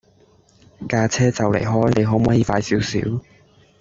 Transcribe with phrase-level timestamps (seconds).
[0.89, 2.97] 架車就嚟開，你可唔可以快少少